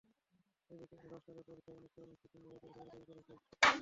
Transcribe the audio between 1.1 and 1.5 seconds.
তাদের